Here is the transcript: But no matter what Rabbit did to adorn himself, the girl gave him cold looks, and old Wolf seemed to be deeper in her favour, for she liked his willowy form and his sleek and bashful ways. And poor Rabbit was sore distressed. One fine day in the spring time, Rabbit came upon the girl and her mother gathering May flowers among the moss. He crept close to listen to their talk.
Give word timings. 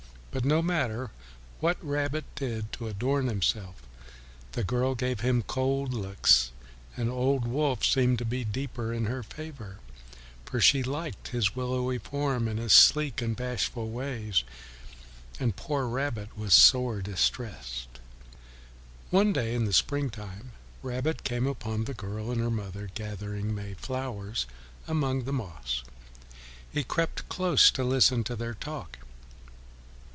But 0.33 0.45
no 0.45 0.61
matter 0.61 1.11
what 1.59 1.77
Rabbit 1.83 2.23
did 2.35 2.71
to 2.73 2.87
adorn 2.87 3.27
himself, 3.27 3.81
the 4.53 4.63
girl 4.63 4.95
gave 4.95 5.19
him 5.19 5.41
cold 5.43 5.93
looks, 5.93 6.51
and 6.95 7.09
old 7.09 7.45
Wolf 7.45 7.83
seemed 7.83 8.17
to 8.19 8.25
be 8.25 8.45
deeper 8.45 8.93
in 8.93 9.07
her 9.07 9.23
favour, 9.23 9.79
for 10.45 10.61
she 10.61 10.83
liked 10.83 11.27
his 11.27 11.53
willowy 11.53 11.97
form 11.97 12.47
and 12.47 12.59
his 12.59 12.71
sleek 12.71 13.21
and 13.21 13.35
bashful 13.35 13.89
ways. 13.89 14.45
And 15.37 15.57
poor 15.57 15.85
Rabbit 15.85 16.37
was 16.37 16.53
sore 16.53 17.01
distressed. 17.01 17.99
One 19.09 19.33
fine 19.33 19.43
day 19.43 19.53
in 19.53 19.65
the 19.65 19.73
spring 19.73 20.09
time, 20.09 20.53
Rabbit 20.81 21.25
came 21.25 21.45
upon 21.45 21.83
the 21.83 21.93
girl 21.93 22.31
and 22.31 22.39
her 22.39 22.49
mother 22.49 22.89
gathering 22.95 23.53
May 23.53 23.73
flowers 23.73 24.45
among 24.87 25.25
the 25.25 25.33
moss. 25.33 25.83
He 26.71 26.85
crept 26.85 27.27
close 27.27 27.69
to 27.71 27.83
listen 27.83 28.23
to 28.23 28.37
their 28.37 28.53
talk. 28.53 28.97